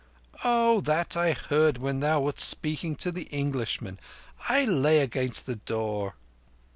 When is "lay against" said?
4.65-5.45